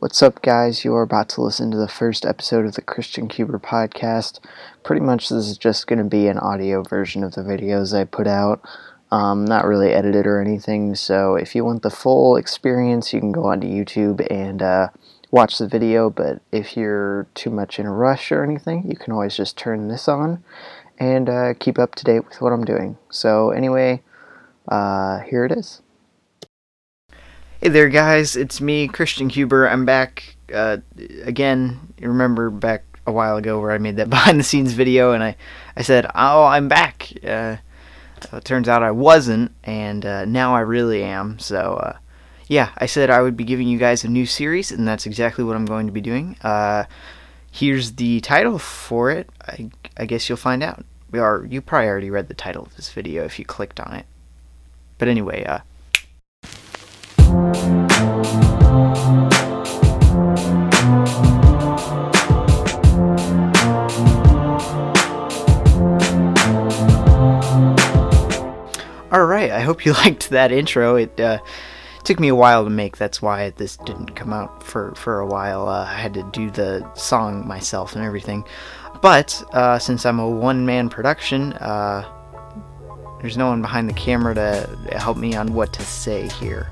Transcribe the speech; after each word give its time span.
What's 0.00 0.22
up, 0.22 0.42
guys? 0.42 0.84
You 0.84 0.94
are 0.94 1.02
about 1.02 1.28
to 1.30 1.42
listen 1.42 1.72
to 1.72 1.76
the 1.76 1.88
first 1.88 2.24
episode 2.24 2.64
of 2.64 2.76
the 2.76 2.82
Christian 2.82 3.26
Cuber 3.26 3.58
podcast. 3.58 4.38
Pretty 4.84 5.04
much, 5.04 5.28
this 5.28 5.48
is 5.48 5.58
just 5.58 5.88
going 5.88 5.98
to 5.98 6.04
be 6.04 6.28
an 6.28 6.38
audio 6.38 6.84
version 6.84 7.24
of 7.24 7.34
the 7.34 7.40
videos 7.40 7.92
I 7.92 8.04
put 8.04 8.28
out. 8.28 8.64
Um, 9.10 9.44
not 9.44 9.64
really 9.64 9.90
edited 9.90 10.24
or 10.24 10.40
anything, 10.40 10.94
so 10.94 11.34
if 11.34 11.56
you 11.56 11.64
want 11.64 11.82
the 11.82 11.90
full 11.90 12.36
experience, 12.36 13.12
you 13.12 13.18
can 13.18 13.32
go 13.32 13.46
onto 13.46 13.66
YouTube 13.66 14.24
and 14.30 14.62
uh, 14.62 14.90
watch 15.32 15.58
the 15.58 15.66
video. 15.66 16.10
But 16.10 16.42
if 16.52 16.76
you're 16.76 17.26
too 17.34 17.50
much 17.50 17.80
in 17.80 17.86
a 17.86 17.92
rush 17.92 18.30
or 18.30 18.44
anything, 18.44 18.88
you 18.88 18.96
can 18.96 19.12
always 19.12 19.36
just 19.36 19.58
turn 19.58 19.88
this 19.88 20.06
on 20.06 20.44
and 20.98 21.28
uh, 21.28 21.54
keep 21.58 21.76
up 21.76 21.96
to 21.96 22.04
date 22.04 22.24
with 22.24 22.40
what 22.40 22.52
I'm 22.52 22.64
doing. 22.64 22.98
So, 23.10 23.50
anyway, 23.50 24.02
uh, 24.68 25.22
here 25.22 25.44
it 25.44 25.50
is. 25.50 25.82
Hey 27.60 27.70
there, 27.70 27.88
guys. 27.88 28.36
It's 28.36 28.60
me, 28.60 28.86
Christian 28.86 29.28
Huber. 29.28 29.68
I'm 29.68 29.84
back 29.84 30.36
uh, 30.54 30.76
again. 31.24 31.92
You 31.98 32.06
remember 32.06 32.50
back 32.50 32.84
a 33.04 33.10
while 33.10 33.36
ago 33.36 33.58
where 33.58 33.72
I 33.72 33.78
made 33.78 33.96
that 33.96 34.08
behind 34.10 34.38
the 34.38 34.44
scenes 34.44 34.74
video 34.74 35.10
and 35.10 35.24
I, 35.24 35.34
I 35.76 35.82
said, 35.82 36.06
Oh, 36.14 36.44
I'm 36.44 36.68
back. 36.68 37.10
Uh, 37.24 37.56
it 38.32 38.44
turns 38.44 38.68
out 38.68 38.84
I 38.84 38.92
wasn't, 38.92 39.50
and 39.64 40.06
uh, 40.06 40.24
now 40.24 40.54
I 40.54 40.60
really 40.60 41.02
am. 41.02 41.40
So, 41.40 41.58
uh, 41.58 41.96
yeah, 42.46 42.70
I 42.78 42.86
said 42.86 43.10
I 43.10 43.22
would 43.22 43.36
be 43.36 43.42
giving 43.42 43.66
you 43.66 43.76
guys 43.76 44.04
a 44.04 44.08
new 44.08 44.24
series, 44.24 44.70
and 44.70 44.86
that's 44.86 45.04
exactly 45.04 45.42
what 45.42 45.56
I'm 45.56 45.66
going 45.66 45.86
to 45.86 45.92
be 45.92 46.00
doing. 46.00 46.36
Uh, 46.42 46.84
here's 47.50 47.94
the 47.94 48.20
title 48.20 48.60
for 48.60 49.10
it. 49.10 49.28
I, 49.48 49.68
I 49.96 50.06
guess 50.06 50.28
you'll 50.28 50.38
find 50.38 50.62
out. 50.62 50.84
Or 51.12 51.44
you 51.50 51.60
probably 51.60 51.88
already 51.88 52.10
read 52.10 52.28
the 52.28 52.34
title 52.34 52.62
of 52.62 52.76
this 52.76 52.92
video 52.92 53.24
if 53.24 53.36
you 53.36 53.44
clicked 53.44 53.80
on 53.80 53.94
it. 53.94 54.06
But 54.98 55.08
anyway, 55.08 55.44
uh, 69.10 69.14
Alright, 69.14 69.50
I 69.50 69.60
hope 69.60 69.84
you 69.84 69.92
liked 70.04 70.30
that 70.30 70.52
intro. 70.52 70.96
It 70.96 71.18
uh, 71.20 71.38
took 72.04 72.20
me 72.20 72.28
a 72.28 72.34
while 72.34 72.64
to 72.64 72.70
make, 72.70 72.96
that's 72.96 73.20
why 73.20 73.50
this 73.50 73.76
didn't 73.76 74.14
come 74.14 74.32
out 74.32 74.62
for, 74.62 74.94
for 74.94 75.20
a 75.20 75.26
while. 75.26 75.68
Uh, 75.68 75.84
I 75.84 75.94
had 75.94 76.14
to 76.14 76.28
do 76.32 76.50
the 76.50 76.92
song 76.94 77.46
myself 77.46 77.94
and 77.94 78.04
everything. 78.04 78.44
But 79.00 79.42
uh, 79.52 79.78
since 79.78 80.04
I'm 80.04 80.18
a 80.18 80.28
one 80.28 80.66
man 80.66 80.88
production, 80.88 81.52
uh, 81.54 82.08
there's 83.20 83.36
no 83.36 83.48
one 83.48 83.62
behind 83.62 83.88
the 83.88 83.94
camera 83.94 84.34
to 84.34 84.98
help 84.98 85.16
me 85.16 85.34
on 85.34 85.54
what 85.54 85.72
to 85.74 85.82
say 85.82 86.28
here. 86.28 86.70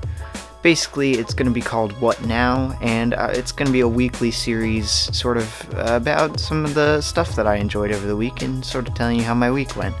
Basically, 0.63 1.13
it's 1.13 1.33
going 1.33 1.47
to 1.47 1.53
be 1.53 1.61
called 1.61 1.93
What 2.01 2.25
Now, 2.25 2.77
and 2.81 3.13
uh, 3.13 3.29
it's 3.31 3.51
going 3.51 3.67
to 3.67 3.71
be 3.71 3.81
a 3.81 3.87
weekly 3.87 4.31
series 4.31 4.89
sort 4.89 5.37
of 5.37 5.73
about 5.73 6.39
some 6.39 6.65
of 6.65 6.73
the 6.73 6.99
stuff 6.99 7.35
that 7.35 7.47
I 7.47 7.55
enjoyed 7.55 7.91
over 7.91 8.05
the 8.05 8.15
week 8.15 8.41
and 8.41 8.65
sort 8.65 8.87
of 8.87 8.95
telling 8.95 9.17
you 9.17 9.23
how 9.23 9.33
my 9.33 9.51
week 9.51 9.75
went. 9.77 9.95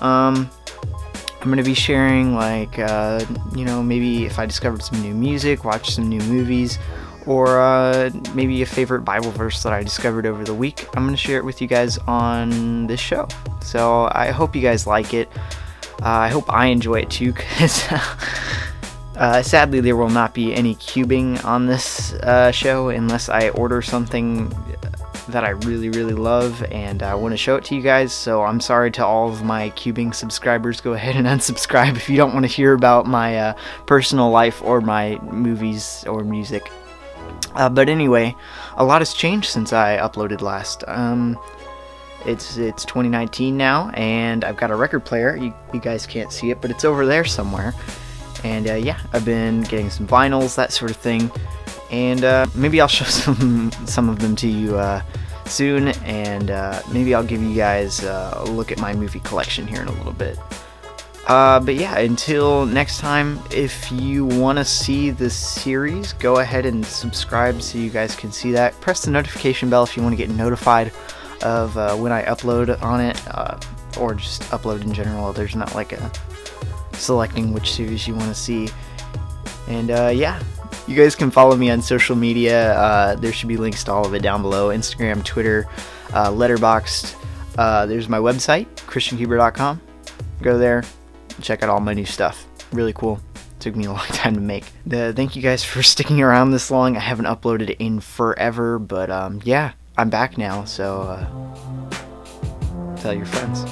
Um, 0.00 0.50
I'm 1.40 1.46
going 1.46 1.56
to 1.56 1.62
be 1.62 1.74
sharing, 1.74 2.34
like, 2.34 2.78
uh, 2.78 3.24
you 3.54 3.64
know, 3.64 3.82
maybe 3.82 4.26
if 4.26 4.38
I 4.38 4.44
discovered 4.44 4.82
some 4.82 5.00
new 5.00 5.14
music, 5.14 5.64
watched 5.64 5.92
some 5.92 6.06
new 6.06 6.20
movies, 6.20 6.78
or 7.26 7.60
uh, 7.60 8.10
maybe 8.34 8.60
a 8.60 8.66
favorite 8.66 9.06
Bible 9.06 9.30
verse 9.30 9.62
that 9.62 9.72
I 9.72 9.82
discovered 9.82 10.26
over 10.26 10.44
the 10.44 10.54
week. 10.54 10.86
I'm 10.94 11.04
going 11.04 11.14
to 11.14 11.20
share 11.20 11.38
it 11.38 11.44
with 11.44 11.62
you 11.62 11.66
guys 11.66 11.96
on 11.98 12.86
this 12.86 13.00
show. 13.00 13.26
So 13.62 14.10
I 14.12 14.30
hope 14.30 14.54
you 14.54 14.60
guys 14.60 14.86
like 14.86 15.14
it. 15.14 15.30
Uh, 16.02 16.08
I 16.08 16.28
hope 16.28 16.52
I 16.52 16.66
enjoy 16.66 17.00
it 17.00 17.10
too, 17.10 17.32
because 17.32 17.86
uh, 19.16 19.42
sadly 19.42 19.80
there 19.80 19.96
will 19.96 20.10
not 20.10 20.34
be 20.34 20.54
any 20.54 20.74
cubing 20.74 21.42
on 21.44 21.66
this 21.66 22.12
uh, 22.14 22.50
show 22.50 22.90
unless 22.90 23.30
I 23.30 23.48
order 23.50 23.80
something 23.80 24.52
that 25.30 25.44
I 25.44 25.50
really, 25.50 25.88
really 25.88 26.14
love 26.14 26.62
and 26.70 27.02
I 27.02 27.14
want 27.14 27.32
to 27.32 27.36
show 27.36 27.56
it 27.56 27.64
to 27.66 27.74
you 27.74 27.82
guys. 27.82 28.12
So 28.12 28.42
I'm 28.42 28.60
sorry 28.60 28.90
to 28.92 29.04
all 29.04 29.28
of 29.28 29.42
my 29.42 29.70
cubing 29.70 30.14
subscribers. 30.14 30.80
Go 30.80 30.92
ahead 30.92 31.16
and 31.16 31.26
unsubscribe 31.26 31.96
if 31.96 32.08
you 32.08 32.16
don't 32.16 32.34
want 32.34 32.44
to 32.44 32.52
hear 32.52 32.72
about 32.74 33.06
my 33.06 33.38
uh, 33.38 33.52
personal 33.86 34.30
life 34.30 34.62
or 34.62 34.80
my 34.80 35.18
movies 35.22 36.04
or 36.06 36.24
music. 36.24 36.70
Uh, 37.54 37.68
but 37.68 37.88
anyway, 37.88 38.34
a 38.76 38.84
lot 38.84 39.00
has 39.00 39.14
changed 39.14 39.48
since 39.48 39.72
I 39.72 39.96
uploaded 39.98 40.40
last. 40.40 40.84
Um, 40.86 41.38
it's 42.26 42.58
it's 42.58 42.84
2019 42.84 43.56
now, 43.56 43.90
and 43.94 44.44
I've 44.44 44.56
got 44.56 44.70
a 44.70 44.76
record 44.76 45.04
player. 45.04 45.36
You, 45.36 45.54
you 45.72 45.80
guys 45.80 46.06
can't 46.06 46.32
see 46.32 46.50
it, 46.50 46.60
but 46.60 46.70
it's 46.70 46.84
over 46.84 47.06
there 47.06 47.24
somewhere. 47.24 47.74
And 48.44 48.68
uh, 48.68 48.74
yeah, 48.74 48.98
I've 49.12 49.24
been 49.24 49.62
getting 49.62 49.90
some 49.90 50.06
vinyls, 50.06 50.54
that 50.56 50.72
sort 50.72 50.90
of 50.90 50.96
thing. 50.96 51.30
And 51.90 52.24
uh, 52.24 52.46
maybe 52.54 52.80
I'll 52.80 52.88
show 53.00 53.04
some 53.04 53.70
some 53.86 54.08
of 54.08 54.18
them 54.20 54.36
to 54.36 54.48
you 54.48 54.76
uh, 54.78 55.02
soon. 55.46 55.88
And 56.04 56.50
uh, 56.50 56.82
maybe 56.92 57.14
I'll 57.14 57.24
give 57.24 57.42
you 57.42 57.54
guys 57.54 58.04
uh, 58.04 58.34
a 58.36 58.44
look 58.44 58.72
at 58.72 58.78
my 58.78 58.94
movie 58.94 59.20
collection 59.20 59.66
here 59.66 59.82
in 59.82 59.88
a 59.88 59.92
little 59.92 60.12
bit. 60.12 60.38
Uh, 61.26 61.60
but 61.60 61.76
yeah, 61.76 61.98
until 61.98 62.66
next 62.66 62.98
time, 62.98 63.38
if 63.52 63.92
you 63.92 64.24
want 64.24 64.58
to 64.58 64.64
see 64.64 65.10
this 65.10 65.36
series, 65.36 66.12
go 66.14 66.38
ahead 66.38 66.66
and 66.66 66.84
subscribe 66.84 67.62
so 67.62 67.78
you 67.78 67.90
guys 67.90 68.16
can 68.16 68.32
see 68.32 68.50
that. 68.50 68.78
Press 68.80 69.04
the 69.04 69.10
notification 69.10 69.70
bell 69.70 69.84
if 69.84 69.96
you 69.96 70.02
want 70.02 70.12
to 70.12 70.16
get 70.16 70.30
notified 70.30 70.92
of 71.42 71.76
uh, 71.76 71.94
when 71.94 72.10
I 72.10 72.24
upload 72.24 72.82
on 72.82 73.00
it, 73.00 73.20
or 73.98 74.14
just 74.14 74.42
upload 74.44 74.82
in 74.82 74.92
general. 74.92 75.32
There's 75.32 75.54
not 75.54 75.74
like 75.74 75.92
a 75.92 76.10
selecting 76.94 77.52
which 77.52 77.72
series 77.74 78.08
you 78.08 78.14
want 78.14 78.28
to 78.28 78.34
see. 78.34 78.68
And 79.68 79.88
yeah, 80.16 80.42
you 80.90 80.96
guys 80.96 81.14
can 81.14 81.30
follow 81.30 81.56
me 81.56 81.70
on 81.70 81.80
social 81.80 82.16
media. 82.16 82.74
Uh, 82.74 83.14
there 83.14 83.32
should 83.32 83.48
be 83.48 83.56
links 83.56 83.84
to 83.84 83.92
all 83.92 84.04
of 84.04 84.14
it 84.14 84.22
down 84.22 84.42
below 84.42 84.68
Instagram, 84.68 85.24
Twitter, 85.24 85.66
uh, 86.12 86.28
Letterboxd. 86.30 87.14
Uh, 87.56 87.86
there's 87.86 88.08
my 88.08 88.18
website, 88.18 88.66
ChristianCuber.com. 88.76 89.80
Go 90.42 90.58
there, 90.58 90.82
and 91.34 91.44
check 91.44 91.62
out 91.62 91.70
all 91.70 91.80
my 91.80 91.94
new 91.94 92.04
stuff. 92.04 92.46
Really 92.72 92.92
cool 92.92 93.20
took 93.60 93.76
me 93.76 93.84
a 93.84 93.92
long 93.92 94.06
time 94.06 94.34
to 94.34 94.40
make. 94.40 94.64
The, 94.86 95.12
thank 95.14 95.36
you 95.36 95.42
guys 95.42 95.62
for 95.62 95.82
sticking 95.84 96.20
around 96.20 96.50
this 96.50 96.70
long. 96.70 96.96
I 96.96 97.00
haven't 97.00 97.26
uploaded 97.26 97.76
in 97.78 98.00
forever, 98.00 98.78
but 98.78 99.10
um, 99.10 99.40
yeah, 99.44 99.72
I'm 99.96 100.10
back 100.10 100.36
now, 100.36 100.64
so 100.64 101.02
uh, 101.02 102.96
tell 102.96 103.14
your 103.14 103.26
friends. 103.26 103.64